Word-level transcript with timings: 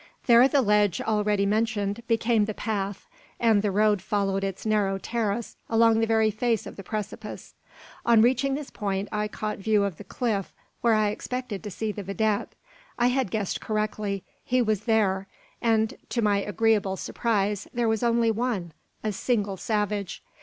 There 0.25 0.47
the 0.47 0.63
ledge 0.63 0.99
already 0.99 1.45
mentioned 1.45 2.01
became 2.07 2.45
the 2.45 2.55
path, 2.55 3.07
and 3.39 3.61
the 3.61 3.69
road 3.69 4.01
followed 4.01 4.43
its 4.43 4.65
narrow 4.65 4.97
terrace 4.97 5.57
along 5.69 5.99
the 5.99 6.07
very 6.07 6.31
face 6.31 6.65
of 6.65 6.75
the 6.75 6.81
precipice. 6.81 7.53
On 8.03 8.19
reaching 8.23 8.55
this 8.55 8.71
point 8.71 9.09
I 9.11 9.27
caught 9.27 9.59
view 9.59 9.83
of 9.83 9.97
the 9.97 10.03
cliff 10.03 10.55
where 10.81 10.95
I 10.95 11.09
expected 11.09 11.61
to 11.61 11.69
see 11.69 11.91
the 11.91 12.01
vidette. 12.01 12.55
I 12.97 13.09
had 13.09 13.29
guessed 13.29 13.61
correctly 13.61 14.23
he 14.43 14.59
was 14.59 14.85
there, 14.85 15.27
and, 15.61 15.93
to 16.09 16.23
my 16.23 16.39
agreeable 16.41 16.97
surprise, 16.97 17.67
there 17.71 17.87
was 17.87 18.01
only 18.01 18.31
one: 18.31 18.71
a 19.03 19.11
single 19.11 19.55
savage. 19.55 20.23